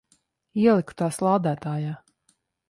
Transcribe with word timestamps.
Ieliku 0.61 0.97
tās 1.01 1.21
lādētājā. 1.27 1.93